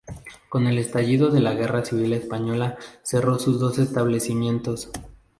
Con 0.49 0.65
el 0.65 0.79
estallido 0.79 1.29
de 1.29 1.41
la 1.41 1.53
Guerra 1.53 1.85
Civil 1.85 2.13
española 2.13 2.75
cerró 3.03 3.37
sus 3.37 3.59
dos 3.59 3.77
establecimientos. 3.77 4.89